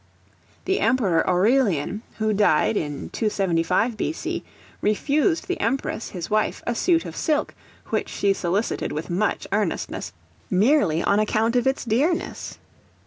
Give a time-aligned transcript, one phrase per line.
[0.65, 4.43] The Emperor Aurelian, who died in 275, B.C.
[4.81, 7.53] refused the Empress, his wife, a suit of silk
[7.89, 10.11] which she solicited with much earnestness,
[10.49, 12.57] merely on account of its dearness.